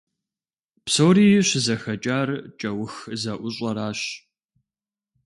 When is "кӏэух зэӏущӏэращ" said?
2.59-4.01